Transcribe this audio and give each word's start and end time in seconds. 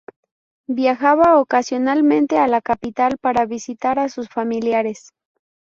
Viajaba 0.67 1.39
ocasionalmente 1.39 2.39
a 2.39 2.47
la 2.47 2.59
capital 2.61 3.19
para 3.19 3.45
visitar 3.45 3.99
a 3.99 4.09
sus 4.09 4.29
familiares. 4.29 5.11